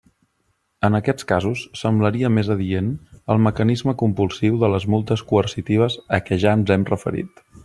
En 0.87 0.95
aquests 0.99 1.27
casos 1.31 1.61
semblaria 1.81 2.31
més 2.39 2.49
adient 2.55 2.89
el 3.35 3.43
mecanisme 3.49 3.95
compulsiu 4.03 4.59
de 4.65 4.71
les 4.77 4.89
multes 4.95 5.27
coercitives 5.33 5.99
a 6.19 6.23
què 6.31 6.45
ja 6.47 6.57
ens 6.61 6.75
hem 6.79 6.93
referit. 6.95 7.51